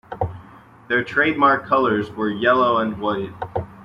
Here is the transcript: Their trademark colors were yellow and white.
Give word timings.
Their 0.89 1.03
trademark 1.03 1.67
colors 1.67 2.09
were 2.09 2.31
yellow 2.31 2.77
and 2.77 2.97
white. 2.99 3.31